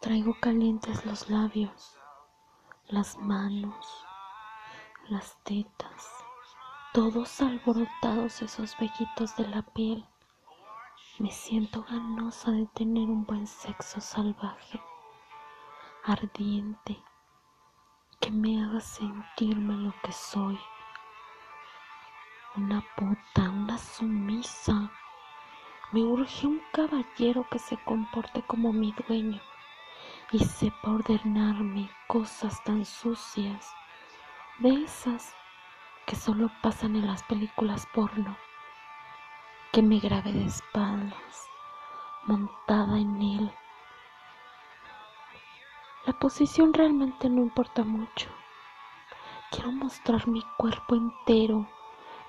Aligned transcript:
Traigo 0.00 0.32
calientes 0.38 1.04
los 1.04 1.28
labios, 1.28 1.98
las 2.86 3.18
manos, 3.18 4.06
las 5.08 5.36
tetas, 5.42 6.08
todos 6.94 7.40
alborotados 7.40 8.40
esos 8.40 8.76
vellitos 8.78 9.34
de 9.36 9.48
la 9.48 9.62
piel. 9.62 10.06
Me 11.18 11.32
siento 11.32 11.82
ganosa 11.82 12.52
de 12.52 12.66
tener 12.66 13.08
un 13.08 13.26
buen 13.26 13.48
sexo 13.48 14.00
salvaje, 14.00 14.80
ardiente, 16.04 17.02
que 18.20 18.30
me 18.30 18.62
haga 18.62 18.80
sentirme 18.80 19.74
lo 19.78 19.92
que 20.04 20.12
soy. 20.12 20.60
Una 22.54 22.84
puta, 22.96 23.50
una 23.50 23.76
sumisa. 23.76 24.92
Me 25.90 26.04
urge 26.04 26.46
un 26.46 26.62
caballero 26.72 27.44
que 27.50 27.58
se 27.58 27.76
comporte 27.78 28.42
como 28.42 28.72
mi 28.72 28.94
dueño 29.08 29.40
y 30.30 30.40
sepa 30.40 30.90
ordenarme 30.90 31.90
cosas 32.06 32.62
tan 32.64 32.84
sucias, 32.84 33.72
de 34.58 34.84
esas 34.84 35.34
que 36.06 36.16
solo 36.16 36.50
pasan 36.62 36.96
en 36.96 37.06
las 37.06 37.22
películas 37.22 37.86
porno, 37.94 38.36
que 39.72 39.80
me 39.80 39.98
grabe 39.98 40.32
de 40.32 40.44
espaldas, 40.44 41.48
montada 42.24 42.98
en 42.98 43.22
él. 43.22 43.52
La 46.04 46.12
posición 46.12 46.74
realmente 46.74 47.30
no 47.30 47.42
importa 47.42 47.84
mucho. 47.84 48.28
Quiero 49.50 49.72
mostrar 49.72 50.28
mi 50.28 50.42
cuerpo 50.58 50.94
entero 50.94 51.66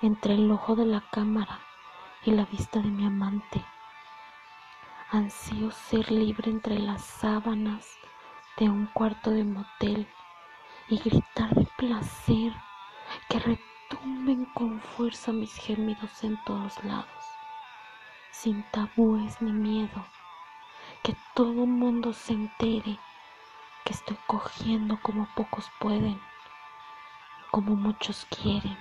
entre 0.00 0.34
el 0.34 0.50
ojo 0.50 0.74
de 0.74 0.86
la 0.86 1.02
cámara 1.10 1.60
y 2.24 2.30
la 2.30 2.46
vista 2.46 2.80
de 2.80 2.88
mi 2.88 3.04
amante. 3.04 3.64
Ansío 5.12 5.72
ser 5.72 6.08
libre 6.12 6.52
entre 6.52 6.78
las 6.78 7.04
sábanas 7.04 7.98
de 8.56 8.68
un 8.68 8.86
cuarto 8.86 9.32
de 9.32 9.42
motel 9.42 10.06
y 10.88 10.98
gritar 10.98 11.52
de 11.52 11.66
placer 11.76 12.52
que 13.28 13.40
retumben 13.40 14.44
con 14.54 14.80
fuerza 14.80 15.32
mis 15.32 15.52
gemidos 15.56 16.22
en 16.22 16.40
todos 16.44 16.84
lados, 16.84 17.24
sin 18.30 18.62
tabúes 18.70 19.42
ni 19.42 19.50
miedo, 19.50 20.06
que 21.02 21.16
todo 21.34 21.66
mundo 21.66 22.12
se 22.12 22.34
entere 22.34 22.96
que 23.84 23.92
estoy 23.92 24.16
cogiendo 24.28 24.96
como 25.02 25.28
pocos 25.34 25.68
pueden, 25.80 26.20
como 27.50 27.74
muchos 27.74 28.26
quieren. 28.26 28.78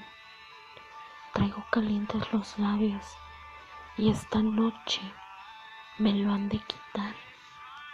Traigo 1.33 1.65
calientes 1.71 2.31
los 2.31 2.59
labios 2.59 3.17
y 3.97 4.11
esta 4.11 4.43
noche 4.43 5.01
me 5.99 6.13
lo 6.13 6.31
han 6.31 6.47
de 6.49 6.59
quitar. 6.59 7.28